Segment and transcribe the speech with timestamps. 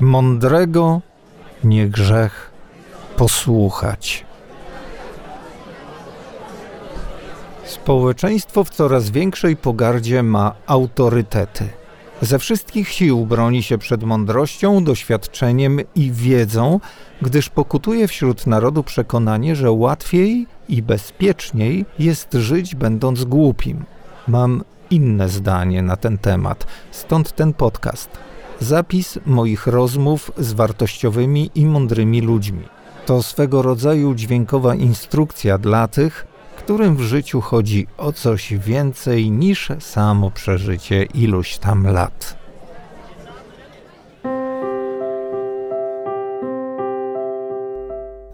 [0.00, 1.00] Mądrego
[1.64, 2.50] nie grzech
[3.16, 4.24] posłuchać.
[7.64, 11.68] Społeczeństwo w coraz większej pogardzie ma autorytety.
[12.22, 16.80] Ze wszystkich sił broni się przed mądrością, doświadczeniem i wiedzą,
[17.22, 23.84] gdyż pokutuje wśród narodu przekonanie, że łatwiej i bezpieczniej jest żyć będąc głupim.
[24.28, 28.33] Mam inne zdanie na ten temat, stąd ten podcast.
[28.64, 32.62] Zapis moich rozmów z wartościowymi i mądrymi ludźmi.
[33.06, 39.68] To swego rodzaju dźwiękowa instrukcja dla tych, którym w życiu chodzi o coś więcej niż
[39.80, 42.44] samo przeżycie iluś tam lat.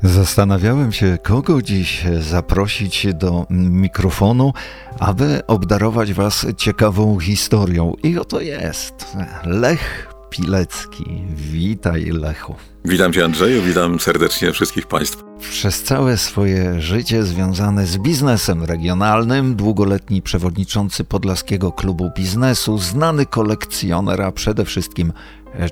[0.02, 4.52] Zastanawiałem się, kogo dziś zaprosić do mikrofonu,
[4.98, 7.94] aby obdarować Was ciekawą historią.
[8.02, 11.04] I oto jest Lech Pilecki.
[11.34, 12.54] Witaj, Lechu.
[12.84, 15.22] Witam Cię, Andrzeju, witam serdecznie wszystkich Państwa.
[15.50, 24.22] Przez całe swoje życie związane z biznesem regionalnym, długoletni przewodniczący Podlaskiego Klubu Biznesu, znany kolekcjoner,
[24.22, 25.12] a przede wszystkim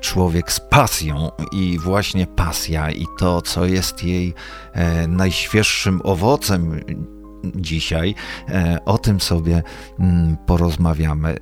[0.01, 4.35] człowiek z pasją i właśnie pasja i to, co jest jej
[4.73, 6.81] e, najświeższym owocem
[7.45, 8.15] dzisiaj.
[8.49, 9.63] E, o tym sobie
[9.99, 11.37] mm, porozmawiamy.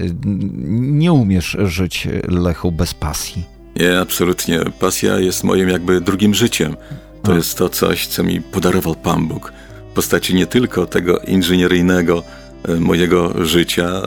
[0.69, 3.45] Nie umiesz żyć, Lechu, bez pasji.
[3.77, 4.61] Nie, absolutnie.
[4.81, 6.77] Pasja jest moim jakby drugim życiem.
[7.23, 7.35] To A.
[7.35, 9.53] jest to coś, co mi podarował Pan Bóg
[9.91, 12.23] w postaci nie tylko tego inżynieryjnego
[12.69, 14.03] e, mojego życia,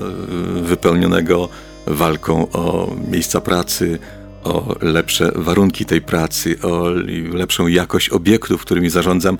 [0.61, 1.49] wypełnionego
[1.87, 3.99] walką o miejsca pracy,
[4.43, 6.89] o lepsze warunki tej pracy, o
[7.33, 9.37] lepszą jakość obiektów, którymi zarządzam,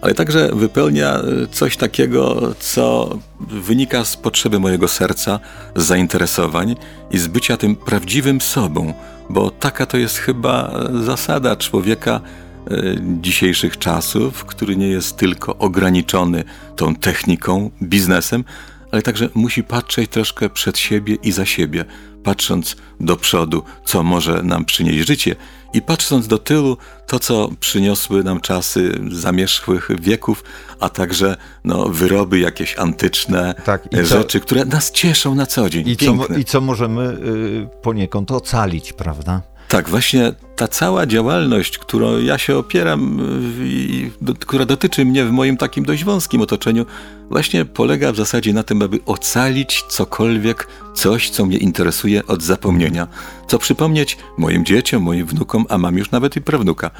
[0.00, 5.40] ale także wypełnia e, coś takiego, co wynika z potrzeby mojego serca,
[5.76, 6.76] z zainteresowań
[7.10, 8.94] i z bycia tym prawdziwym sobą,
[9.30, 12.82] bo taka to jest chyba zasada człowieka e,
[13.20, 16.44] dzisiejszych czasów, który nie jest tylko ograniczony
[16.76, 18.44] tą techniką, biznesem,
[18.92, 21.84] ale także musi patrzeć troszkę przed siebie i za siebie,
[22.24, 25.36] patrząc do przodu, co może nam przynieść życie
[25.72, 26.76] i patrząc do tyłu,
[27.06, 30.44] to co przyniosły nam czasy zamierzchłych wieków,
[30.80, 35.88] a także no, wyroby jakieś antyczne, tak, rzeczy, co, które nas cieszą na co dzień.
[35.88, 39.42] I, co, i co, możemy y, poniekąd ocalić, prawda?
[39.70, 43.18] Tak, właśnie ta cała działalność, którą ja się opieram,
[43.60, 46.86] i, do, która dotyczy mnie w moim takim dość wąskim otoczeniu,
[47.30, 53.08] właśnie polega w zasadzie na tym, aby ocalić cokolwiek, coś, co mnie interesuje od zapomnienia.
[53.46, 56.90] Co przypomnieć moim dzieciom, moim wnukom, a mam już nawet i prawnuka.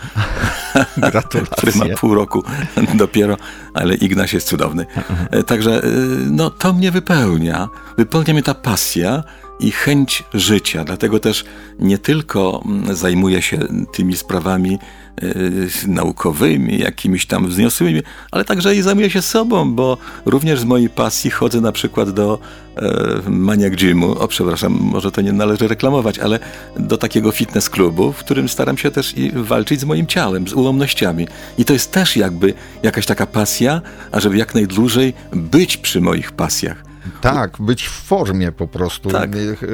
[0.96, 1.56] Gratulacje.
[1.56, 2.42] który ma pół roku
[2.94, 3.36] dopiero,
[3.74, 4.86] ale Ignaś jest cudowny.
[5.30, 5.86] E, także e,
[6.30, 7.68] no, to mnie wypełnia.
[7.96, 9.24] Wypełnia mnie ta pasja,
[9.60, 10.84] i chęć życia.
[10.84, 11.44] Dlatego też
[11.78, 13.58] nie tylko mm, zajmuję się
[13.92, 14.78] tymi sprawami
[15.22, 20.88] y, naukowymi, jakimiś tam wzniosłymi, ale także i zajmuję się sobą, bo również z mojej
[20.88, 22.38] pasji chodzę na przykład do
[22.76, 26.38] e, Maniac Gymu, o przepraszam, może to nie należy reklamować, ale
[26.76, 30.52] do takiego fitness klubu, w którym staram się też i walczyć z moim ciałem, z
[30.52, 31.28] ułomnościami.
[31.58, 33.80] I to jest też jakby jakaś taka pasja,
[34.12, 36.89] ażeby jak najdłużej być przy moich pasjach.
[37.20, 39.10] Tak, być w formie po prostu.
[39.10, 39.30] Tak.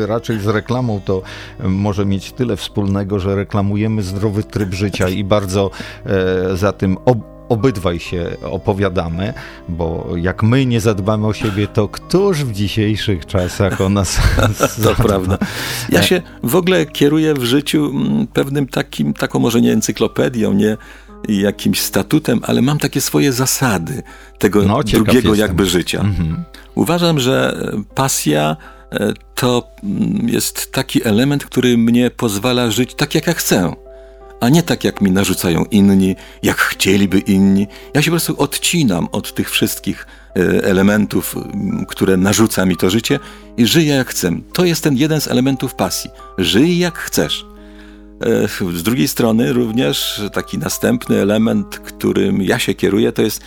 [0.07, 1.23] Raczej z reklamą to
[1.65, 5.71] może mieć tyle wspólnego, że reklamujemy zdrowy tryb życia i bardzo
[6.07, 9.35] e, za tym ob obydwaj się opowiadamy,
[9.69, 14.19] bo jak my nie zadbamy o siebie, to któż w dzisiejszych czasach o nas
[14.85, 15.39] To prawda.
[15.89, 20.77] Ja się w ogóle kieruję w życiu mm, pewnym takim, taką może nie encyklopedią, nie
[21.29, 24.03] jakimś statutem, ale mam takie swoje zasady
[24.39, 25.37] tego no, drugiego jestem.
[25.37, 26.01] jakby życia.
[26.01, 26.45] Mhm.
[26.75, 27.63] Uważam, że
[27.95, 28.57] pasja
[28.93, 33.73] e, to mm, jest taki element, który mnie pozwala żyć tak, jak ja chcę,
[34.41, 37.67] a nie tak, jak mi narzucają inni, jak chcieliby inni.
[37.95, 40.07] Ja się po prostu odcinam od tych wszystkich
[40.37, 41.37] e, elementów,
[41.89, 43.19] które narzuca mi to życie
[43.57, 44.31] i żyję jak chcę.
[44.53, 46.11] To jest ten jeden z elementów pasji.
[46.39, 47.47] Żyj jak chcesz.
[48.21, 53.43] E, z drugiej strony również taki następny element, którym ja się kieruję, to jest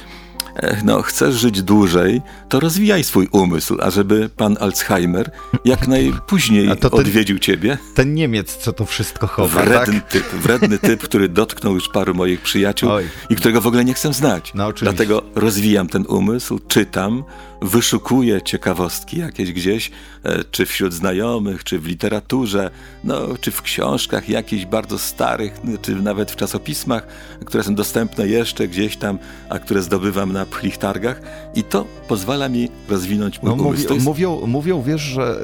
[0.83, 5.31] no, chcesz żyć dłużej, to rozwijaj swój umysł, ażeby pan Alzheimer
[5.65, 7.77] jak najpóźniej ten, odwiedził ciebie.
[7.95, 10.11] Ten Niemiec, co to wszystko chowa, Wredny tak?
[10.11, 13.09] typ, wredny typ, który dotknął już paru moich przyjaciół Oj.
[13.29, 14.51] i którego w ogóle nie chcę znać.
[14.53, 17.23] No, Dlatego rozwijam ten umysł, czytam,
[17.61, 19.91] wyszukuję ciekawostki jakieś gdzieś,
[20.23, 22.71] e, czy wśród znajomych, czy w literaturze,
[23.03, 27.07] no, czy w książkach jakichś bardzo starych, czy nawet w czasopismach,
[27.45, 29.19] które są dostępne jeszcze gdzieś tam,
[29.49, 31.21] a które zdobywam na pchlich targach
[31.55, 33.63] i to pozwala mi rozwinąć mój no.
[33.63, 34.05] Mówi, jest...
[34.05, 35.41] mówią, mówią, wiesz, że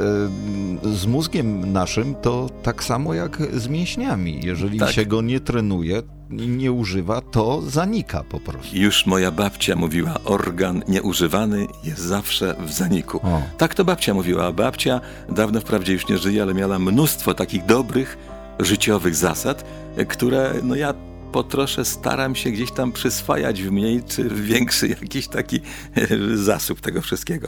[0.85, 4.39] y, z mózgiem naszym to tak samo jak z mięśniami.
[4.44, 4.91] Jeżeli Tak.
[4.91, 8.77] się go nie trenuje, nie używa, to zanika po prostu.
[8.77, 13.18] Już moja babcia mówiła, organ nieużywany jest zawsze w zaniku.
[13.24, 13.42] O.
[13.57, 14.45] Tak to babcia mówiła.
[14.45, 18.18] a Babcia dawno wprawdzie już nie żyje, ale miała mnóstwo takich dobrych,
[18.60, 19.66] życiowych zasad,
[19.98, 20.94] e, które no ja
[21.31, 25.62] po trosze staram się gdzieś tam przyswajać w mniej czy w większy jakiś taki
[25.95, 26.07] e,
[26.38, 27.48] zasób tego wszystkiego.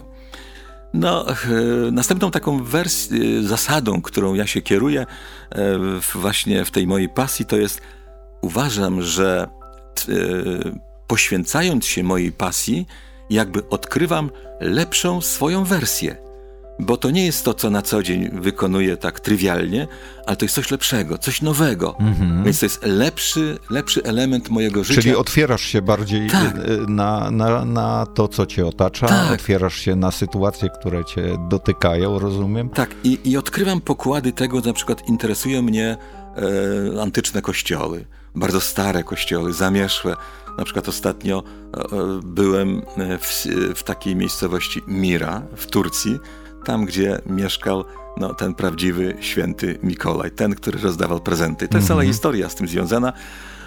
[0.93, 1.35] No, e,
[1.91, 5.05] następną taką wersją, zasadą, którą ja się kieruję
[5.51, 5.79] e,
[6.13, 7.81] właśnie w tej mojej pasji, to jest
[8.41, 9.47] uważam, że
[10.09, 10.13] e,
[11.07, 12.87] poświęcając się mojej pasji,
[13.29, 14.29] jakby odkrywam
[14.59, 16.27] lepszą swoją wersję.
[16.79, 19.87] Bo to nie jest to, co na co dzień wykonuję tak trywialnie,
[20.25, 21.97] ale to jest coś lepszego, coś nowego.
[22.45, 25.01] Więc to jest lepszy, lepszy element mojego życia.
[25.01, 26.55] Czyli otwierasz się bardziej Tak.
[26.57, 29.31] y, na, na, na to, co cię otacza, Tak.
[29.31, 32.69] otwierasz się na sytuacje, które cię dotykają, rozumiem?
[32.69, 35.97] Tak, i, i odkrywam pokłady tego, na przykład interesują mnie
[36.97, 38.05] e, antyczne kościoły,
[38.39, 40.15] bardzo stare kościoły, zamieszłe.
[40.57, 43.45] Na przykład ostatnio e, e, byłem e, w,
[43.75, 46.19] w takiej miejscowości Mira w Turcji,
[46.65, 47.85] tam gdzie mieszkał
[48.17, 51.67] no, ten prawdziwy święty Mikołaj, ten, który rozdawał prezenty.
[51.67, 53.13] To jest cała historia z tym związana,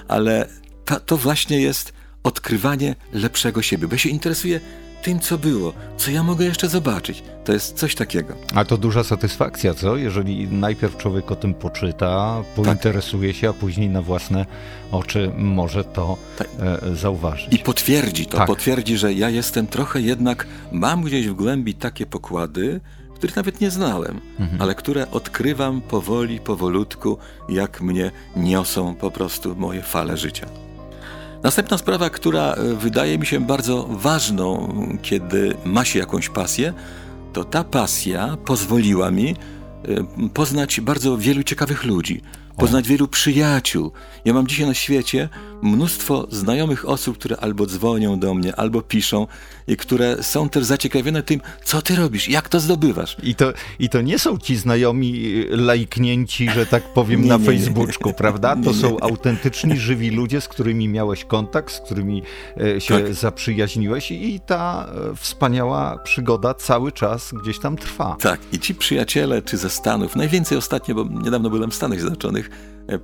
[0.08, 0.48] ale
[0.84, 1.92] ta, to właśnie jest
[2.22, 4.60] odkrywanie lepszego siebie, bo się interesuję
[5.02, 7.22] tym, co było, co ja mogę jeszcze zobaczyć.
[7.44, 8.34] To jest coś takiego.
[8.54, 9.96] A to duża satysfakcja, co?
[9.96, 12.64] Jeżeli najpierw człowiek o tym poczyta, Tak.
[12.64, 14.46] pointeresuje się, a później na własne
[14.92, 16.48] oczy może to Tak.
[16.60, 17.54] e, zauważyć.
[17.54, 18.46] I potwierdzi to, Tak.
[18.46, 22.80] potwierdzi, że ja jestem trochę jednak, mam gdzieś w głębi takie pokłady,
[23.14, 24.62] których nawet nie znałem, Mhm.
[24.62, 27.18] ale które odkrywam powoli, powolutku,
[27.48, 30.46] jak mnie niosą po prostu moje fale życia.
[31.42, 34.68] Następna sprawa, która e, wydaje mi się bardzo ważną,
[35.02, 36.72] kiedy ma się jakąś pasję,
[37.32, 42.22] to ta pasja pozwoliła mi e, poznać bardzo wielu ciekawych ludzi,
[42.60, 43.92] poznać wielu przyjaciół.
[44.24, 45.28] Ja mam dzisiaj na świecie
[45.62, 49.26] mnóstwo znajomych osób, które albo dzwonią do mnie, albo piszą
[49.66, 53.16] i które są też zaciekawione tym, co ty robisz, jak to zdobywasz.
[53.22, 57.36] I to, I to nie są ci znajomi e, lajknięci, że tak powiem, Nie, na
[57.36, 57.46] nie, nie.
[57.46, 58.56] Facebooku, prawda?
[58.64, 59.02] To Nie, nie, są nie.
[59.02, 62.22] autentyczni, żywi ludzie, z którymi miałeś kontakt, z którymi
[62.76, 63.14] e, się Tak.
[63.14, 68.16] zaprzyjaźniłeś i ta e, wspaniała przygoda cały czas gdzieś tam trwa.
[68.20, 72.49] Tak, i ci przyjaciele, czy ze Stanów, najwięcej ostatnio, bo niedawno byłem w Stanach Zjednoczonych,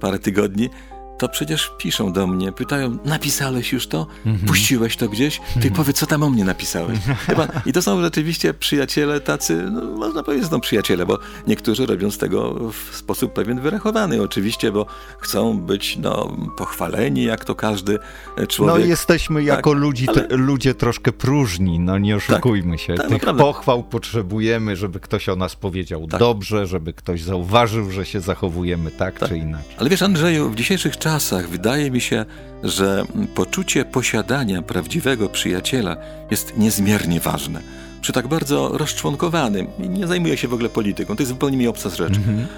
[0.00, 0.70] parę tygodni,
[1.18, 4.06] to przecież piszą do mnie, pytają, napisałeś już to?
[4.46, 5.40] Puściłeś to gdzieś?
[5.62, 6.98] Ty powiedz, co tam o mnie napisałeś.
[7.26, 12.10] Chyba, I to są rzeczywiście przyjaciele tacy, no, można powiedzieć, są przyjaciele, bo niektórzy robią
[12.10, 14.86] z tego w sposób pewien wyrachowany oczywiście, bo
[15.18, 18.00] chcą być no, pochwaleni, jak to każdy e,
[18.40, 18.86] No człowiek.
[18.88, 22.94] jesteśmy jako ludzi, ale- ludzie troszkę próżni, no nie oszukujmy się.
[22.94, 23.42] tak, Tych naprawdę.
[23.42, 26.20] pochwał potrzebujemy, żeby ktoś o nas powiedział Tak.
[26.20, 29.74] dobrze, żeby ktoś zauważył, że się zachowujemy tak, czy inaczej.
[29.78, 31.06] Ale wiesz, Andrzeju, w dzisiejszych czasach
[31.49, 32.25] wydaje mi się,
[32.62, 33.05] że
[33.35, 35.97] poczucie posiadania prawdziwego przyjaciela
[36.31, 37.61] jest niezmiernie ważne.
[38.00, 41.91] Przy tak bardzo rozczłonkowanym, nie zajmuję się w ogóle polityką, to jest zupełnie mi obca
[41.91, 42.14] rzecz,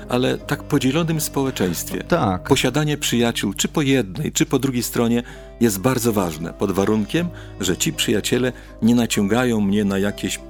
[0.09, 2.05] ale tak podzielonym społeczeństwie.
[2.05, 2.49] Tak.
[2.49, 5.23] Posiadanie przyjaciół, czy po jednej, czy po drugiej stronie,
[5.61, 7.29] jest bardzo ważne, pod warunkiem,
[7.61, 8.53] że ci przyjaciele
[8.83, 10.41] nie naciągają mnie na jakieś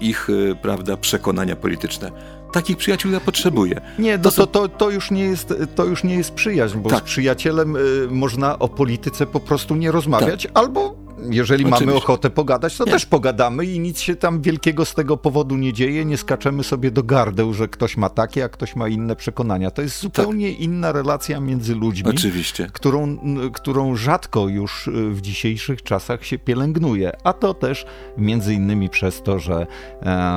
[0.00, 2.10] ich, y, prawda, przekonania polityczne.
[2.52, 3.80] Takich przyjaciół ja potrzebuję.
[3.98, 6.98] Nie, to, to, to, to, już nie jest, to już nie jest przyjaźń, bo Tak.
[6.98, 7.80] z przyjacielem y,
[8.10, 12.04] można o polityce po prostu nie rozmawiać, albo jeżeli mamy Oczywiście.
[12.04, 12.92] ochotę pogadać, to Nie.
[12.92, 16.90] też pogadamy i nic się tam wielkiego z tego powodu nie dzieje, nie skaczemy sobie
[16.90, 19.70] do gardeł, że ktoś ma takie, a ktoś ma inne przekonania.
[19.70, 22.10] To jest zupełnie inna relacja między ludźmi.
[22.10, 22.70] Oczywiście.
[22.72, 23.18] którą,
[23.52, 27.12] którą rzadko już y, w dzisiejszych czasach się pielęgnuje.
[27.24, 29.66] A to też między innymi przez to, że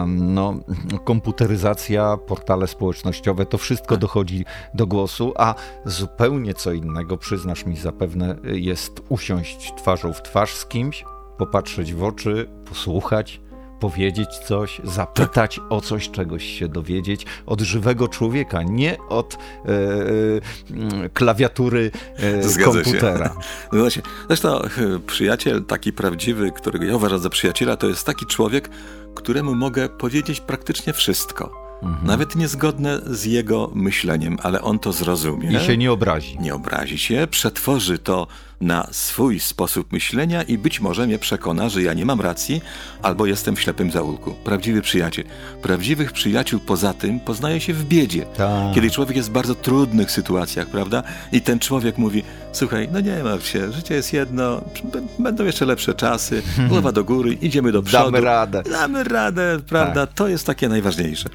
[0.08, 0.60] no,
[1.06, 8.36] komputeryzacja, portale społecznościowe, to wszystko dochodzi do głosu, a zupełnie co innego, przyznasz mi zapewne,
[8.44, 11.06] jest usiąść twarzą w twarz z kimś,
[11.38, 13.42] popatrzeć w oczy, posłuchać.
[13.80, 19.68] Powiedzieć coś, zapytać o coś, czegoś się dowiedzieć od żywego człowieka, nie od e,
[21.06, 22.84] e, klawiatury e, Zgadza się.
[22.84, 23.36] komputera.
[23.74, 24.02] No właśnie.
[24.28, 24.70] Zresztą e,
[25.08, 28.70] przyjaciel taki prawdziwy, którego ja uważam za przyjaciela, to jest taki człowiek,
[29.16, 31.71] któremu mogę powiedzieć praktycznie wszystko.
[31.84, 32.08] Mhm.
[32.08, 35.52] nawet niezgodne z jego myśleniem, ale on to zrozumie.
[35.52, 36.40] I się nie obrazi.
[36.40, 38.28] Nie obrazi się, przetworzy to
[38.62, 42.62] na swój sposób myślenia i być może mnie przekona, że ja nie mam racji
[43.02, 44.34] albo jestem w ślepym zaułku.
[44.44, 45.26] Prawdziwy przyjaciel.
[45.62, 48.26] Prawdziwych przyjaciół poza tym poznaje się w biedzie.
[48.38, 48.76] Tak.
[48.76, 51.04] Kiedy człowiek jest w bardzo trudnych sytuacjach, prawda?
[51.32, 54.62] I ten człowiek mówi, słuchaj, no nie martw się, życie jest jedno,
[55.20, 58.12] będą jeszcze lepsze czasy, głowa do góry, idziemy do przodu.
[58.12, 58.64] Damy radę.
[58.72, 60.08] Damy radę, prawda?
[60.08, 60.16] Tak.
[60.16, 61.30] To jest takie najważniejsze.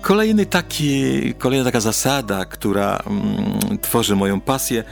[0.00, 4.84] Kolejny taki, kolejna taka zasada, która mm, tworzy moją pasję,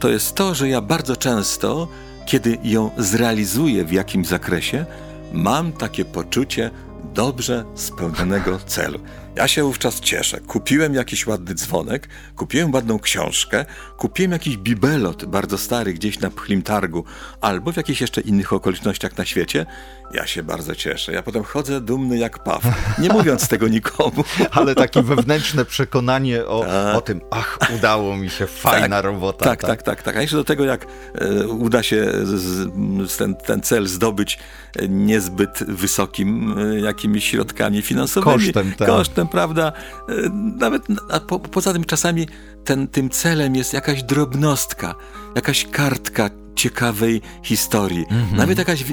[0.00, 1.88] to jest to, że ja bardzo często,
[2.26, 4.86] kiedy ją zrealizuję w jakimś zakresie,
[5.32, 6.70] mam takie poczucie
[7.14, 8.98] dobrze spełnionego celu.
[9.36, 10.40] Ja się wówczas cieszę.
[10.40, 13.64] Kupiłem jakiś ładny dzwonek, kupiłem ładną książkę,
[13.98, 17.04] kupiłem jakiś bibelot bardzo stary gdzieś na pchlim targu
[17.40, 19.66] albo w jakichś jeszcze innych okolicznościach na świecie.
[20.14, 21.12] Ja się bardzo cieszę.
[21.12, 22.62] Ja potem chodzę dumny jak paw,
[22.98, 24.24] nie mówiąc tego nikomu.
[24.50, 26.96] Ale takie wewnętrzne przekonanie o, tak.
[26.96, 29.44] o tym, ach, udało mi się, fajna tak, robota.
[29.44, 30.16] Tak, tak, tak, tak, tak.
[30.16, 34.38] A jeszcze do tego, jak e, uda się z, ten, ten cel zdobyć
[34.76, 38.34] e, niezbyt wysokim e, jakimiś środkami finansowymi.
[38.34, 38.88] Kosztem, tak.
[38.88, 39.72] Kosztem prawda?
[40.08, 40.12] E,
[40.58, 42.28] nawet a po, poza tym czasami
[42.64, 44.94] ten, tym celem jest jakaś drobnostka,
[45.34, 48.06] jakaś kartka ciekawej historii.
[48.10, 48.36] Mhm.
[48.36, 48.84] Nawet jakaś,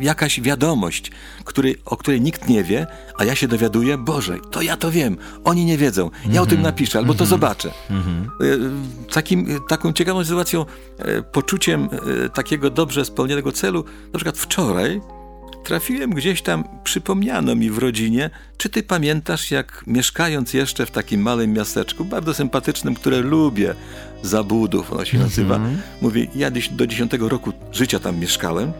[0.00, 1.10] jakaś wiadomość,
[1.44, 2.86] który, o której nikt nie wie,
[3.18, 6.42] a ja się dowiaduję, Boże, to ja to wiem, oni nie wiedzą, ja mhm.
[6.42, 6.62] o tym mhm.
[6.62, 7.30] napiszę albo to mhm.
[7.30, 7.70] zobaczę.
[7.90, 8.30] Mhm.
[9.08, 10.66] E, takim, taką ciekawą sytuacją,
[10.98, 11.88] e, poczuciem
[12.34, 15.00] takiego dobrze spełnionego celu, na przykład wczoraj
[15.64, 21.22] trafiłem gdzieś tam, przypomniano mi w rodzinie, czy ty pamiętasz, jak mieszkając jeszcze w takim
[21.22, 23.74] małym miasteczku, bardzo sympatycznym, które lubię,
[24.22, 25.78] Zabudów, ono się nazywa, mm -hmm.
[26.02, 28.72] mówi, ja do dziesiątego roku życia tam mieszkałem,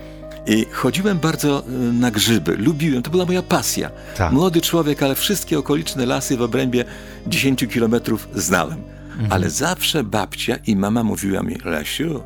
[0.47, 3.91] i chodziłem bardzo y, na grzyby, lubiłem, to była moja pasja.
[4.17, 4.33] Tak.
[4.33, 6.85] Młody człowiek, ale wszystkie okoliczne lasy w obrębie
[7.27, 8.83] 10 kilometrów znałem.
[9.11, 9.33] Mhm.
[9.33, 12.23] Ale zawsze babcia i mama mówiła mi, Lesiu,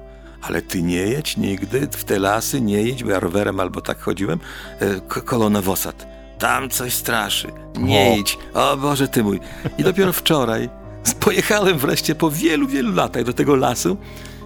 [0.49, 4.01] ale ty nie jedź nigdy w te lasy, nie jedź, bo ja rowerem albo tak
[4.01, 4.41] chodziłem,
[4.81, 6.07] e, kolono Wosat.
[6.39, 7.53] Tam coś straszy.
[7.79, 8.17] Nie o.
[8.17, 8.39] idź.
[8.55, 9.41] O Boże ty mój.
[9.79, 10.69] I dopiero wczoraj
[11.21, 13.97] pojechałem wreszcie po wielu, wielu latach do tego lasu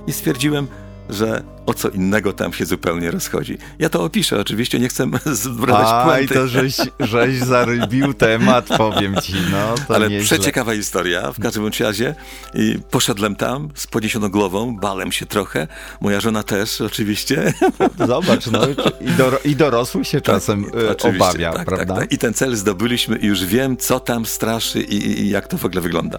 [0.06, 0.66] i stwierdziłem,
[1.10, 3.58] że o co innego tam się zupełnie rozchodzi.
[3.78, 6.12] Ja to opiszę, oczywiście nie chcę zbrać puenty.
[6.12, 9.74] Aj, to żeś, żeś zarybił temat, powiem ci, no.
[9.88, 10.24] To Ale nieźle.
[10.24, 12.14] przeciekawa historia, w każdym razie.
[12.54, 15.66] I poszedłem tam z podniesioną głową, bałem się trochę,
[16.00, 17.52] moja żona też oczywiście.
[18.08, 18.60] Zobacz, no
[19.00, 21.94] i, do, i dorosły się tak, czasem tak, obawia, tak, prawda?
[21.94, 22.12] Tak.
[22.12, 25.64] I ten cel zdobyliśmy i już wiem, co tam straszy i, i jak to w
[25.64, 26.18] ogóle wygląda.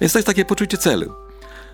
[0.00, 1.25] Więc to jest takie poczucie celu.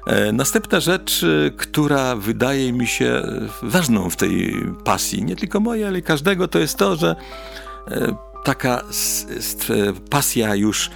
[0.07, 5.61] E, następna rzecz, e, która wydaje mi się e, ważną w tej pasji, nie tylko
[5.61, 7.17] mojej, ale każdego, to jest to, że
[8.45, 8.83] taka
[10.11, 10.91] pasja już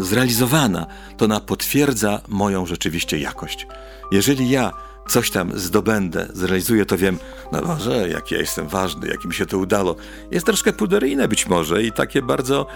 [0.00, 3.66] zrealizowana, to ona potwierdza moją rzeczywiście jakość.
[4.12, 4.72] Jeżeli ja
[5.10, 7.18] coś tam zdobędę, zrealizuję, to wiem,
[7.52, 9.96] no może, jak ja jestem ważny, jak mi się to udało.
[10.30, 12.66] Jest troszkę puderyjne być może i takie bardzo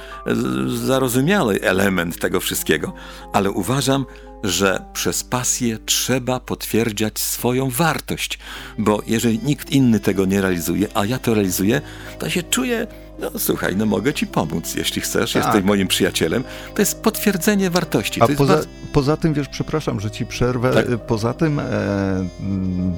[0.67, 2.93] zarozumiały element tego wszystkiego,
[3.33, 4.07] ale uważam,
[4.45, 8.39] że przez pasję trzeba potwierdzać swoją wartość,
[8.79, 11.81] bo jeżeli nikt inny tego nie realizuje, a ja to realizuję,
[12.19, 12.87] to się czuję
[13.19, 15.45] no słuchaj, no mogę ci pomóc, jeśli chcesz, tak.
[15.45, 16.45] jesteś moim przyjacielem.
[16.75, 18.23] To jest potwierdzenie wartości.
[18.23, 18.69] A poza, bardzo...
[18.93, 20.99] poza, tym, wiesz, przepraszam, że ci przerwę, tak?
[21.07, 21.65] poza tym e,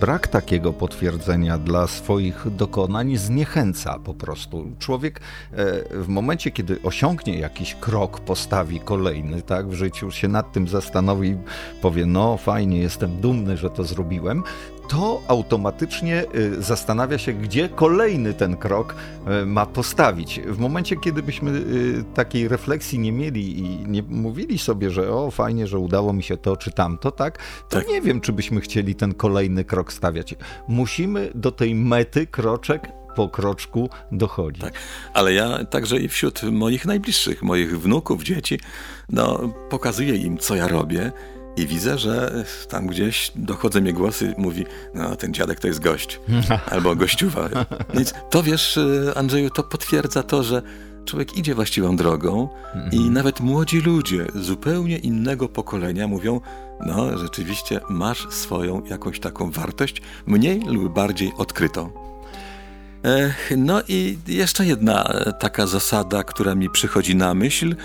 [0.00, 4.72] brak takiego potwierdzenia dla swoich dokonań zniechęca po prostu.
[4.78, 5.20] Człowiek
[5.52, 5.56] e,
[6.02, 11.36] w momencie, kiedy osiągnie jakiś krok, postawi kolejny, tak, w życiu się nad tym zastanowi,
[11.82, 14.42] powie, no fajnie, jestem dumny, że to zrobiłem,
[14.88, 18.94] to automatycznie y, zastanawia się, gdzie kolejny ten krok
[19.42, 20.40] y, ma postawić.
[20.40, 25.30] W momencie, kiedy byśmy y, takiej refleksji nie mieli i nie mówili sobie, że o,
[25.30, 27.38] fajnie, że udało mi się to czy tamto, tak,
[27.68, 27.88] to tak.
[27.88, 30.34] nie wiem, czy byśmy chcieli ten kolejny krok stawiać.
[30.68, 34.62] Musimy do tej mety kroczek po kroczku dochodzić.
[34.62, 34.72] Tak,
[35.14, 38.60] ale ja także i wśród moich najbliższych, moich wnuków, dzieci,
[39.08, 41.12] no, pokazuję im, co ja robię
[41.56, 46.20] i widzę, że tam gdzieś dochodzą mnie głosy, mówi, no ten dziadek to jest gość,
[46.72, 47.48] albo gościuwa.
[47.94, 48.78] Więc to wiesz,
[49.14, 50.62] Andrzeju, to potwierdza to, że
[51.04, 53.12] człowiek idzie właściwą drogą i mhm.
[53.12, 56.40] nawet młodzi ludzie zupełnie innego pokolenia mówią,
[56.86, 61.90] no rzeczywiście masz swoją jakąś taką wartość, mniej lub bardziej odkrytą.
[63.56, 67.76] No i jeszcze jedna taka zasada, która mi przychodzi na myśl,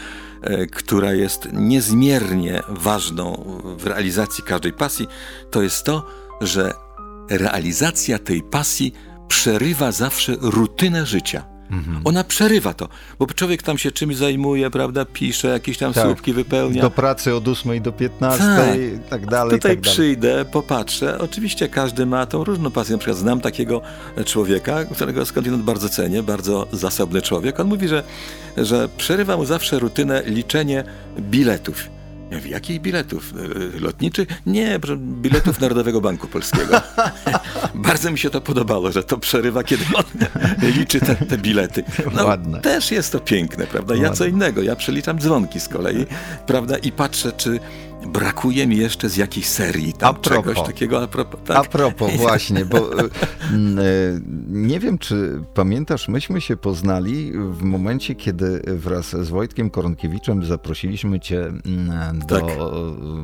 [0.72, 3.44] która jest niezmiernie ważną
[3.78, 5.08] w realizacji każdej pasji,
[5.52, 6.06] to jest to,
[6.42, 6.74] że
[7.30, 8.94] realizacja tej pasji
[9.28, 11.51] przerywa zawsze rutynę życia.
[11.72, 12.02] Mhm.
[12.04, 16.06] Ona przerywa to, bo człowiek tam się czymś zajmuje, prawda, pisze, jakieś tam tak.
[16.06, 16.82] słupki wypełnia.
[16.82, 18.80] Do pracy od 8 do 15 tak.
[18.80, 19.58] i tak dalej.
[19.58, 19.96] Tutaj tak dalej.
[19.96, 21.20] przyjdę, popatrzę.
[21.20, 22.94] Oczywiście każdy ma tą różną pasję.
[22.94, 23.82] Na przykład znam takiego
[24.26, 27.60] człowieka, którego skądinąd bardzo cenię, bardzo zasobny człowiek.
[27.60, 28.04] On mówi, że,
[28.58, 30.84] że przerywa mu zawsze rutynę liczenie
[31.20, 32.01] biletów.
[32.32, 33.34] Ja mówię, jakich biletów?
[33.76, 34.28] E, lotniczych?
[34.46, 36.82] Nie, biletów Narodowego Banku Polskiego.
[37.76, 40.04] Bardzo mi się to podobało, że to przerywa, kiedy on
[40.78, 41.84] liczy te, te bilety.
[42.16, 42.62] No, Ładne.
[42.62, 43.96] Też jest to piękne, prawda?
[43.96, 44.18] Ja Ładne.
[44.18, 46.06] co innego, ja przeliczam dzwonki z kolei,
[46.48, 46.78] prawda?
[46.78, 47.60] I patrzę, czy
[48.08, 51.04] brakuje mi jeszcze z jakiejś serii tam propos, czegoś takiego.
[51.04, 51.58] A propos, tak.
[51.58, 53.08] a propos właśnie, bo e, e,
[54.48, 61.20] nie wiem, czy pamiętasz, myśmy się poznali w momencie, kiedy wraz z Wojtkiem Koronkiewiczem zaprosiliśmy
[61.20, 61.52] cię
[62.28, 62.50] do tak.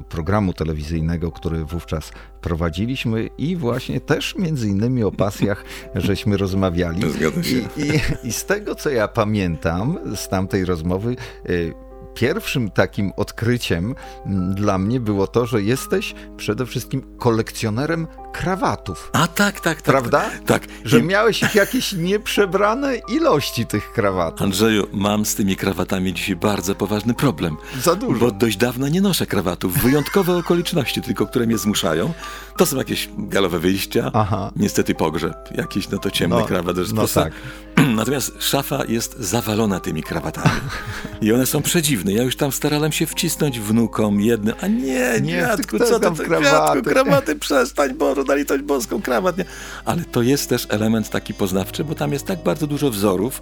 [0.10, 5.64] programu telewizyjnego, który wówczas prowadziliśmy i właśnie też między innymi o pasjach
[5.96, 7.02] żeśmy rozmawiali.
[7.48, 11.16] I, i, I z tego, co ja pamiętam z tamtej rozmowy,
[11.46, 11.87] e,
[12.18, 13.96] pierwszym takim odkryciem
[14.26, 19.10] mm, dla mnie było to, że jesteś przede wszystkim kolekcjonerem krawatów.
[19.14, 19.82] A tak, tak, tak.
[19.82, 20.20] Prawda?
[20.20, 20.46] Tak.
[20.46, 20.64] tak.
[20.86, 21.04] Że I...
[21.04, 24.42] miałeś ich jakieś nieprzebrane ilości tych krawatów.
[24.42, 27.58] Andrzeju, mam z tymi krawatami dzisiaj bardzo poważny problem.
[27.82, 28.20] Za dużo.
[28.20, 29.78] Bo dość dawno nie noszę krawatów.
[29.78, 32.14] Wyjątkowe okoliczności tylko, które mnie zmuszają.
[32.58, 34.12] To są jakieś galowe wyjścia.
[34.14, 34.52] Aha.
[34.56, 35.36] Niestety pogrzeb.
[35.56, 36.76] Jakiś, no to ciemny no, krawat.
[36.94, 37.34] No tak.
[37.96, 40.50] Natomiast szafa jest zawalona tymi krawatami.
[41.22, 42.14] I one są przedziwne.
[42.14, 44.56] Ja już tam starałem się wcisnąć wnukom jednym.
[44.62, 46.82] A nie, nie dziadku, co tam krawaty?
[46.82, 49.46] krawaty, przestań, Boże, na litość boską, krawat, nie.
[49.86, 53.42] Ale to jest też element taki poznawczy, bo tam jest tak bardzo dużo wzorów,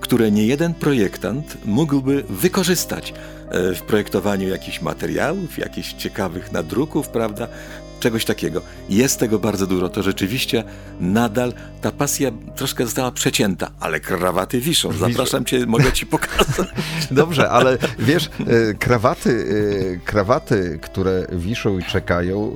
[0.00, 3.14] które nie jeden projektant mógłby wykorzystać
[3.48, 7.48] e, w projektowaniu jakichś materiałów, jakichś ciekawych nadruków, prawda?
[8.04, 8.60] Czegoś takiego.
[8.88, 9.88] Jest tego bardzo dużo.
[9.88, 10.64] To rzeczywiście
[11.00, 14.92] nadal ta pasja troszkę została przecięta, ale krawaty wiszą.
[14.92, 16.68] Zapraszam cię, mogę ci pokazać.
[17.10, 19.46] Dobrze, ale wiesz, e, krawaty,
[20.02, 22.52] e, krawaty, które wiszą i czekają,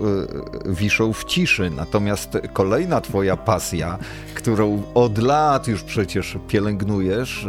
[0.66, 1.70] e, wiszą w ciszy.
[1.70, 3.98] Natomiast kolejna twoja pasja,
[4.34, 7.46] którą od lat już przecież pielęgnujesz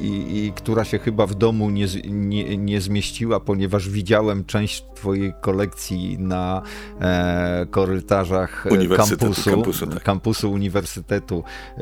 [0.00, 5.32] i, i która się chyba w domu nie, nie, nie zmieściła, ponieważ widziałem część twojej
[5.40, 6.62] kolekcji na
[7.00, 7.35] e,
[7.70, 8.66] korytarzach
[8.96, 10.02] kampusu, kampusu, tak.
[10.02, 11.44] kampusu Uniwersytetu
[11.78, 11.80] e,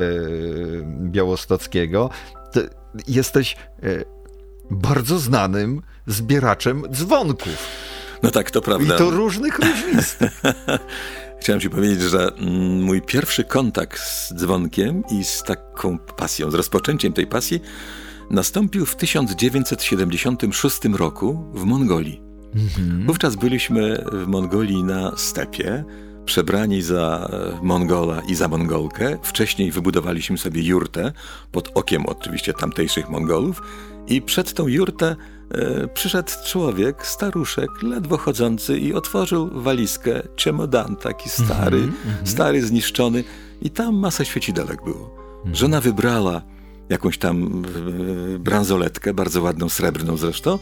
[0.85, 2.11] Białostockiego.
[2.53, 2.69] Ty
[3.09, 4.05] jesteś e,
[4.71, 7.69] bardzo znanym zbieraczem dzwonków.
[8.23, 8.95] No tak, to prawda.
[8.95, 10.43] I to różnych różnistych.
[11.41, 16.55] Chciałem ci powiedzieć, że mm, mój pierwszy kontakt z dzwonkiem i z taką pasją, z
[16.55, 17.61] rozpoczęciem tej pasji
[18.31, 22.24] nastąpił w 1976 roku w Mongolii.
[22.55, 23.07] Mhm.
[23.07, 25.85] Wówczas byliśmy w Mongolii na stepie,
[26.25, 29.19] przebrani za e, Mongola i za Mongolkę.
[29.23, 31.13] Wcześniej wybudowaliśmy sobie jurtę,
[31.53, 33.63] pod okiem oczywiście tamtejszych Mongolów.
[34.07, 35.17] I przed tą jurtę
[35.51, 42.27] e, przyszedł człowiek, staruszek, ledwo chodzący i otworzył walizkę, czemodan taki stary, mm -hmm.
[42.29, 43.25] stary, zniszczony.
[43.63, 45.11] I tam masa świecidelek było.
[45.45, 45.59] Mm -hmm.
[45.59, 46.43] Żona wybrała
[46.90, 47.64] jakąś tam
[48.36, 50.60] e, bransoletkę, bardzo ładną, srebrną zresztą,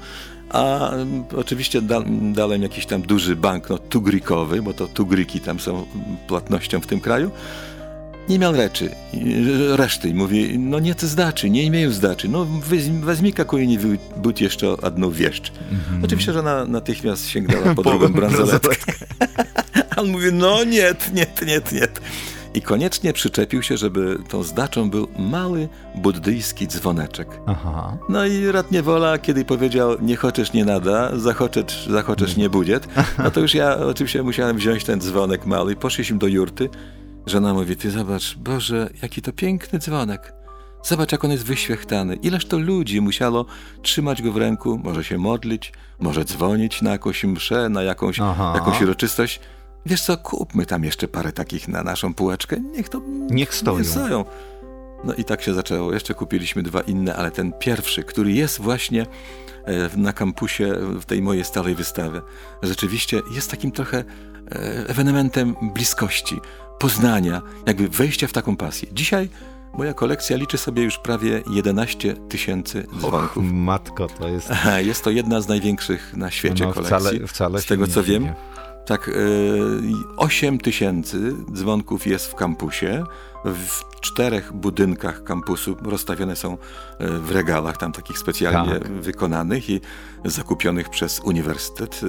[0.49, 2.01] a mm, oczywiście da,
[2.33, 5.85] dałem jakiś tam duży banknot tugrikowy, bo to tugryki tam są
[6.27, 7.31] płatnością w tym kraju.
[8.29, 8.89] Nie miał rzeczy,
[9.75, 10.13] reszty.
[10.13, 12.29] Mówi, no nie to zdaczy, nie imieją zdaczy.
[12.29, 12.47] No
[13.03, 13.77] weźmij kakuje
[14.17, 15.51] but jeszcze одну wieszcz.
[15.51, 16.05] Mm-hmm.
[16.05, 18.93] Oczywiście, że ona natychmiast sięgnęła po drugą bransoletkę.
[19.97, 21.87] On mówi, no nie, nie, nie, nie.
[22.54, 27.28] I koniecznie przyczepił się, żeby tą zdaczą był mały buddyjski dzwoneczek.
[27.46, 27.96] Aha.
[28.08, 32.88] No i rad niewola, kiedy powiedział nie choczysz nie nada, zachoczesz, zachoczesz nie budziet,
[33.18, 36.68] no to już ja oczywiście musiałem wziąć ten dzwonek mały i poszliśmy do jurty.
[37.26, 40.32] Żona mówi, ty zobacz, Boże, jaki to piękny dzwonek.
[40.82, 42.14] Zobacz, jak on jest wyświechtany.
[42.14, 43.46] Ileż to ludzi musiało
[43.82, 48.18] trzymać go w ręku, może się modlić, może dzwonić na jakąś mszę, na jakąś,
[48.54, 49.40] jakąś uroczystość.
[49.86, 53.00] Wiesz co, kupmy tam jeszcze parę takich na naszą półeczkę, niech to...
[53.30, 53.78] Niech stoją.
[53.78, 54.24] Niech stoją.
[55.04, 55.92] No i tak się zaczęło.
[55.92, 59.06] Jeszcze kupiliśmy dwa inne, ale ten pierwszy, który jest właśnie
[59.64, 62.20] e, na kampusie w tej mojej stałej wystawie,
[62.62, 64.04] rzeczywiście jest takim trochę e,
[64.88, 66.40] ewenementem bliskości,
[66.78, 68.88] poznania, jakby wejścia w taką pasję.
[68.92, 69.28] Dzisiaj
[69.74, 73.36] moja kolekcja liczy sobie już prawie 11 tysięcy dzwonków.
[73.36, 74.50] Och, matko, to jest...
[74.90, 76.98] Jest to jedna z największych na świecie no, kolekcji.
[76.98, 78.32] Wcale, wcale z tego co wiem.
[78.86, 79.10] Tak,
[80.16, 83.04] 8 tysięcy dzwonków jest w kampusie.
[83.44, 86.58] W czterech budynkach kampusu rozstawione są
[87.00, 88.92] w regałach, tam takich specjalnie tak.
[88.92, 89.80] wykonanych i
[90.24, 92.00] zakupionych przez Uniwersytet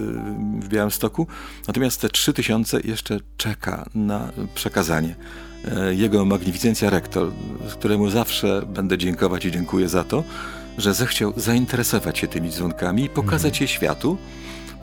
[0.59, 1.27] w Białymstoku.
[1.67, 5.15] Natomiast te 3 tysiące jeszcze czeka na przekazanie.
[5.91, 7.31] Jego magnificencja rektor,
[7.71, 10.23] któremu zawsze będę dziękować i dziękuję za to,
[10.77, 14.17] że zechciał zainteresować się tymi dzwonkami i pokazać je światu,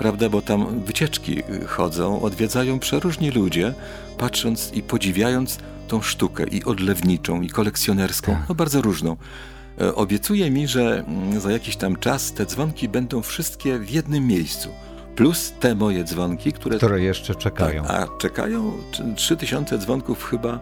[0.00, 3.74] prawda, bo tam wycieczki chodzą, odwiedzają przeróżni ludzie,
[4.18, 5.58] patrząc i podziwiając
[5.88, 8.48] tą sztukę i odlewniczą, i kolekcjonerską, tak.
[8.48, 9.16] no bardzo różną.
[9.80, 14.26] E, obiecuje mi, że mm, za jakiś tam czas te dzwonki będą wszystkie w jednym
[14.26, 14.68] miejscu.
[15.16, 16.76] Plus te moje dzwonki, które.
[16.76, 17.84] Które jeszcze czekają.
[17.84, 18.72] Tak, a czekają
[19.16, 20.60] 3000 dzwonków, chyba,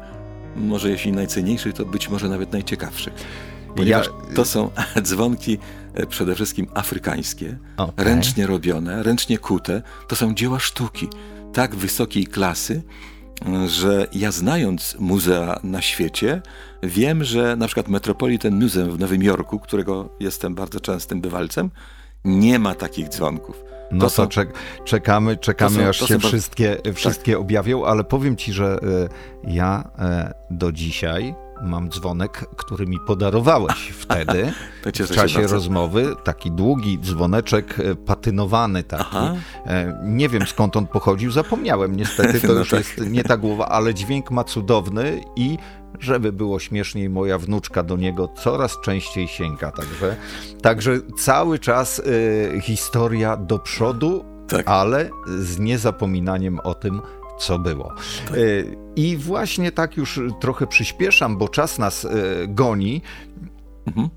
[0.57, 3.14] może jeśli najcenniejszych, to być może nawet najciekawszych
[3.79, 4.35] ponieważ ja...
[4.35, 4.70] to są
[5.03, 5.59] dzwonki
[6.07, 8.05] przede wszystkim afrykańskie, okay.
[8.05, 9.83] ręcznie robione, ręcznie kute.
[10.09, 11.09] To są dzieła sztuki
[11.53, 12.83] tak wysokiej klasy,
[13.67, 16.43] że ja znając muzea na świecie,
[16.83, 21.71] wiem, że na przykład Metropolitan Museum w Nowym Jorku, którego jestem bardzo częstym bywalcem,
[22.25, 23.65] nie ma takich dzwonków.
[23.91, 24.43] No to, to
[24.85, 27.41] czekamy, czekamy są, aż się wszystkie, wszystkie tak.
[27.41, 28.79] objawią, ale powiem ci, że
[29.45, 29.91] y, ja
[30.51, 34.53] y, do dzisiaj mam dzwonek, który mi podarowałeś wtedy
[34.85, 36.14] w czasie rozmowy.
[36.25, 39.05] Taki długi dzwoneczek e, patynowany taki.
[39.07, 39.35] Aha.
[39.66, 42.79] E, nie wiem skąd on pochodził, zapomniałem niestety, to no już tak.
[42.79, 45.59] jest nie ta głowa, ale dźwięk ma cudowny i
[46.01, 49.71] żeby było śmieszniej, moja wnuczka do niego coraz częściej sięga.
[49.71, 50.16] Także,
[50.62, 54.68] także cały czas y, historia do przodu, tak.
[54.68, 57.03] ale z niezapominaniem o tym,
[57.38, 57.92] co było.
[58.29, 58.37] Tak.
[58.37, 58.40] E,
[58.96, 62.09] I właśnie tak już trochę przyspieszam, bo czas nas e,
[62.48, 63.03] goni.
[63.87, 64.09] Mhm.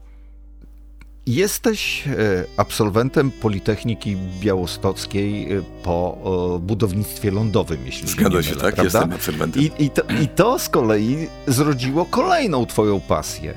[1.26, 2.12] Jesteś e,
[2.58, 5.48] absolwentem Politechniki Białostockiej
[5.84, 6.18] po
[6.62, 8.76] budownictwie lądowym, jeśli Zgadza się, się tak?
[8.76, 8.84] Prawda?
[8.84, 9.62] Jestem absolwentem.
[9.62, 13.54] I, i, to, I to z kolei zrodziło kolejną twoją pasję.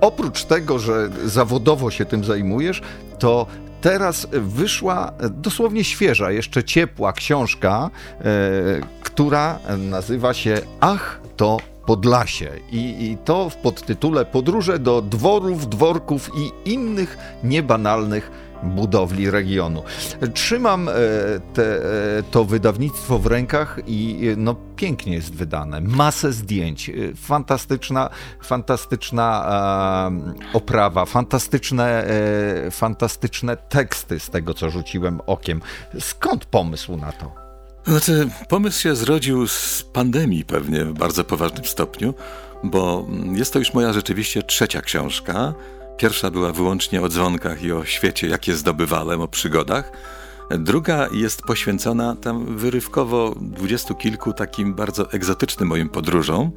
[0.00, 2.82] Oprócz tego, że zawodowo się tym zajmujesz,
[3.18, 3.46] to
[3.80, 8.24] teraz wyszła dosłownie świeża, jeszcze ciepła książka, e,
[9.02, 11.56] która nazywa się Ach, to
[11.88, 12.50] Podlasie.
[12.72, 18.30] I, I, to w podtytule Podróże do dworów, dworków i innych niebanalnych
[18.62, 19.82] budowli regionu.
[20.34, 20.92] Trzymam e,
[21.54, 25.80] te, e, to wydawnictwo w rękach i e, no, pięknie jest wydane.
[25.80, 28.10] Masę zdjęć, fantastyczna,
[28.42, 29.28] fantastyczna
[30.52, 32.04] oprawa, fantastyczne,
[32.70, 35.60] fantastyczne teksty z tego, co rzuciłem okiem.
[36.00, 37.48] Skąd pomysł na to?
[37.86, 42.14] Znaczy, pomysł się zrodził z pandemii pewnie w bardzo poważnym stopniu,
[42.64, 45.54] bo jest to już moja rzeczywiście trzecia książka.
[45.98, 49.92] Pierwsza była wyłącznie o dzwonkach i o świecie, jakie zdobywałem, o przygodach.
[50.50, 56.50] Druga jest poświęcona tam wyrywkowo dwudziestu kilku takim bardzo egzotycznym moim podróżom.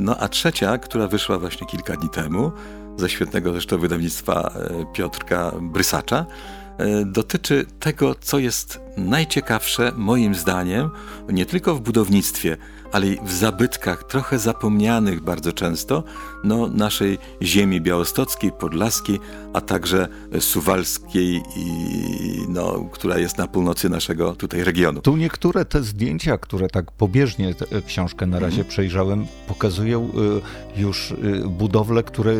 [0.00, 2.52] No a trzecia, która wyszła właśnie kilka dni temu,
[2.96, 6.26] ze świetnego zresztą wydawnictwa e, Piotrka Brysacza,
[6.78, 10.90] e, dotyczy tego, co jest najciekawsze moim zdaniem,
[11.28, 12.56] nie tylko w budownictwie,
[12.94, 16.02] ale i w zabytkach, trochę zapomnianych bardzo często,
[16.44, 19.20] no, naszej ziemi białostockiej, podlaskiej,
[19.52, 20.08] a także
[20.40, 21.66] suwalskiej, i,
[22.48, 25.00] no, która jest na północy naszego tutaj regionu.
[25.00, 27.54] Tu niektóre te zdjęcia, które tak pobieżnie
[27.86, 28.68] książkę na razie mm.
[28.68, 30.10] przejrzałem, pokazują
[30.76, 31.16] y, już y,
[31.48, 32.34] budowle, które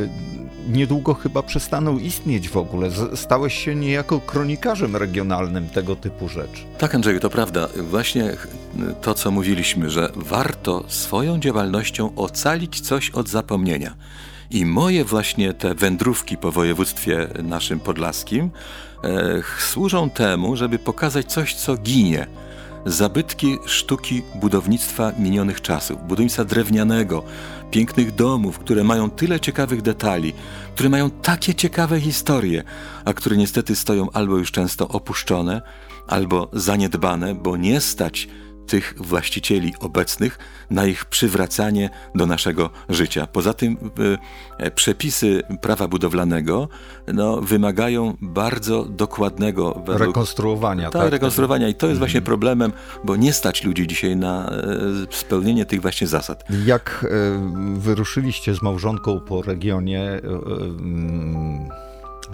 [0.68, 2.90] niedługo chyba przestaną istnieć w ogóle.
[3.14, 6.62] Stałeś się niejako kronikarzem regionalnym tego typu rzeczy.
[6.78, 7.68] Tak, Andrzeju, to prawda.
[7.90, 8.36] Właśnie
[9.02, 13.94] to, co mówiliśmy, że warto swoją działalnością ocalić coś od zapomnienia.
[14.50, 18.50] I moje właśnie te wędrówki po województwie naszym podlaskim
[19.04, 22.26] e, służą temu, żeby pokazać coś, co ginie.
[22.86, 27.22] Zabytki sztuki budownictwa minionych czasów, budownictwa drewnianego,
[27.70, 30.32] pięknych domów, które mają tyle ciekawych detali,
[30.74, 32.62] które mają takie ciekawe historie,
[33.04, 35.62] a które niestety stoją albo już często opuszczone,
[36.06, 38.28] albo zaniedbane, bo nie stać
[38.66, 40.38] tych właścicieli obecnych
[40.70, 43.26] na ich przywracanie do naszego życia.
[43.26, 43.76] Poza tym
[44.58, 46.68] e, przepisy prawa budowlanego
[47.06, 50.90] no, wymagają bardzo dokładnego według, rekonstruowania.
[50.90, 52.26] Tak, tak rekonstruowania i to jest właśnie mhm.
[52.26, 52.72] problemem,
[53.04, 54.62] bo nie stać ludzi dzisiaj na e,
[55.10, 56.44] spełnienie tych właśnie zasad.
[56.64, 60.20] Jak e, wyruszyliście z małżonką po regionie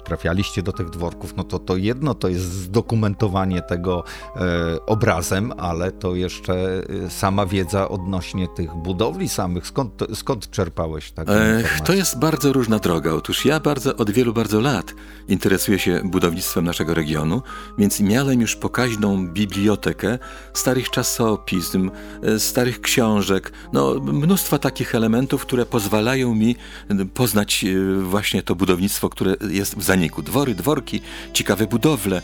[0.01, 4.05] trafialiście do tych dworków, no to to jedno to jest zdokumentowanie tego
[4.37, 4.41] e,
[4.87, 9.67] obrazem, ale to jeszcze e, sama wiedza odnośnie tych budowli samych.
[9.67, 13.13] Skąd, skąd czerpałeś takie Ech, To jest bardzo różna droga.
[13.13, 14.95] Otóż ja bardzo, od wielu bardzo lat
[15.29, 17.43] interesuję się budownictwem naszego regionu,
[17.79, 20.19] więc miałem już pokaźną bibliotekę
[20.55, 21.91] starych czasopism,
[22.23, 26.57] e, starych książek, no mnóstwa takich elementów, które pozwalają mi
[27.15, 30.23] poznać e, właśnie to budownictwo, które jest w zaniku.
[30.23, 31.01] Dwory, dworki,
[31.33, 32.23] ciekawe budowle,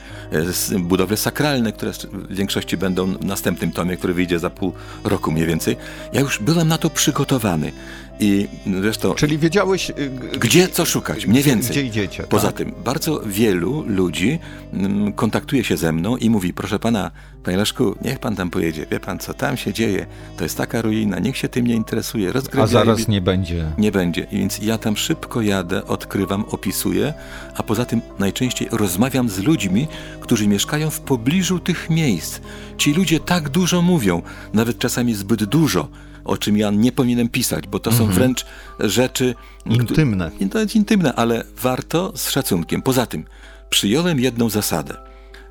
[0.73, 4.73] e, budowle sakralne, które w większości będą w następnym tomie, który wyjdzie za pół
[5.05, 5.77] roku mniej więcej.
[6.13, 7.73] Ja już byłem na to przygotowany.
[8.21, 8.49] I
[8.81, 9.15] zresztą.
[9.15, 11.71] Czyli wiedziałeś, y, gdzie co szukać, mniej więcej.
[11.71, 12.23] Gdzie idziecie.
[12.23, 12.57] Poza tak?
[12.57, 14.39] tym, bardzo wielu ludzi
[14.73, 17.11] mm, kontaktuje się ze mną i mówi: Proszę pana,
[17.45, 18.87] panie Leszku, niech pan tam pojedzie.
[18.91, 20.07] Wie pan, co tam się dzieje?
[20.37, 22.33] To jest taka ruina, niech się tym nie interesuje.
[22.63, 23.73] A zaraz nie będzie.
[23.79, 24.27] Nie będzie.
[24.31, 27.15] I więc ja tam szybko jadę, odkrywam, opisuję,
[27.57, 29.89] a poza tym najczęściej rozmawiam z ludźmi,
[30.21, 32.41] którzy mieszkają w pobliżu tych miejsc.
[32.79, 35.89] Ci ludzie tak dużo mówią, nawet czasami zbyt dużo
[36.27, 38.13] o czym ja nie powinienem pisać, bo to są mhm.
[38.13, 38.47] wręcz
[38.81, 39.35] rzeczy
[39.67, 40.31] intymne.
[40.51, 42.83] To jest intymne, ale warto z szacunkiem.
[42.83, 43.25] Poza tym
[43.71, 45.07] przyjąłem jedną zasadę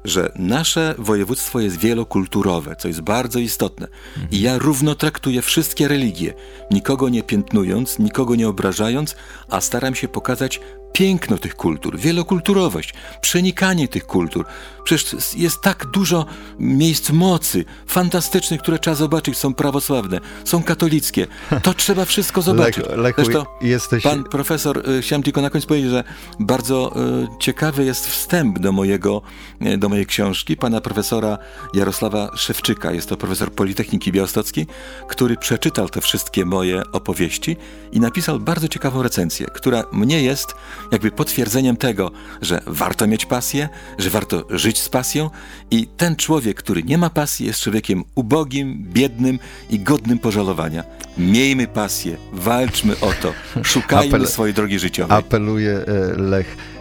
[0.05, 3.87] że nasze województwo jest wielokulturowe, co jest bardzo istotne.
[4.31, 6.33] I ja równo traktuję wszystkie religie,
[6.71, 9.15] nikogo nie piętnując, nikogo nie obrażając,
[9.49, 10.59] a staram się pokazać
[10.95, 14.45] piękno tych kultur, wielokulturowość, przenikanie tych kultur.
[14.83, 16.25] Przecież jest tak dużo
[16.59, 19.37] miejsc mocy fantastycznych, które trzeba zobaczyć.
[19.37, 21.27] Są prawosławne, są katolickie.
[21.63, 22.85] To trzeba wszystko zobaczyć.
[23.15, 24.03] Zresztą jesteś...
[24.03, 26.03] pan profesor, y, chciałem tylko na koniec powiedzieć, że
[26.39, 29.21] bardzo y, ciekawy jest wstęp do, mojego,
[29.61, 31.37] y, do mojej książki pana profesora
[31.73, 32.91] Jarosława Szewczyka.
[32.91, 34.67] Jest to profesor Politechniki Białostockiej,
[35.07, 37.57] który przeczytał te wszystkie moje opowieści
[37.91, 40.55] i napisał bardzo ciekawą recenzję, która mnie jest
[40.91, 45.29] jakby potwierdzeniem tego, że warto mieć pasję, że warto żyć z pasją
[45.71, 50.83] i ten człowiek, który nie ma pasji, jest człowiekiem ubogim, biednym i godnym pożalowania.
[51.17, 55.17] Miejmy pasję, walczmy o to, szukajmy Apel, swojej drogi życiowej.
[55.17, 55.85] Apeluje e,
[56.17, 56.74] Lech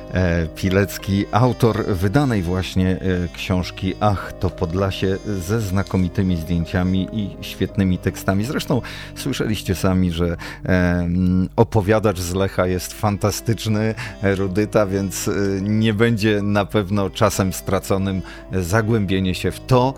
[0.57, 2.99] Pilecki, autor wydanej właśnie e,
[3.37, 8.45] książki Ach, to Podlasie ze znakomitymi zdjęciami i świetnymi tekstami.
[8.45, 8.83] Zresztą
[9.15, 11.09] słyszeliście sami, że e,
[11.57, 18.23] opowiadacz z Lecha jest fantastyczny, erudyta, więc nie będzie na pewno czasem straconym
[18.53, 19.95] zagłębienie się w to,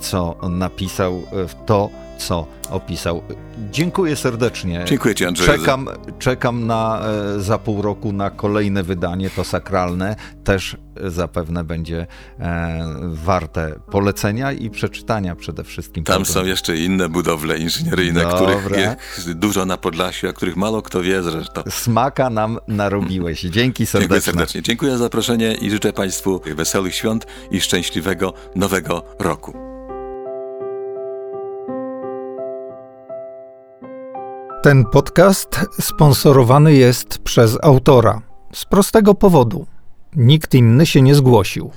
[0.00, 3.22] co napisał, w to, co opisał.
[3.72, 4.84] Dziękuję serdecznie.
[4.88, 5.46] Dziękuję Ci, Andrzej.
[5.46, 7.02] Czekam, czekam na,
[7.36, 10.16] e, za pół roku na kolejne wydanie, to sakralne.
[10.44, 12.06] Też zapewne będzie
[12.38, 16.04] e, warte polecenia i przeczytania przede wszystkim.
[16.04, 18.56] Tam są jeszcze inne budowle inżynieryjne, Dobre.
[18.56, 18.78] których
[19.16, 21.62] jest dużo na Podlasiu, a których mało kto wie zresztą.
[21.70, 23.40] Smaka nam narobiłeś.
[23.40, 24.08] Dzięki serdecznie.
[24.08, 24.62] Dziękuję serdecznie.
[24.62, 29.75] Dziękuję za zaproszenie i życzę Państwu wesołych świąt i szczęśliwego nowego roku.
[34.66, 38.22] Ten podcast sponsorowany jest przez autora.
[38.52, 39.66] Z prostego powodu.
[40.16, 41.70] Nikt inny się nie zgłosił.